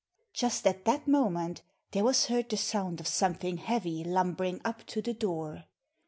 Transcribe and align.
Just 0.33 0.65
at 0.65 0.85
that 0.85 1.07
moment 1.07 1.61
there 1.91 2.03
was 2.03 2.25
heard 2.25 2.49
the 2.49 2.57
sound 2.57 2.99
of 2.99 3.05
something 3.07 3.57
heavy 3.57 4.03
lumbering 4.03 4.59
up 4.65 4.83
to 4.87 4.99
the 4.99 5.13
door. 5.13 5.65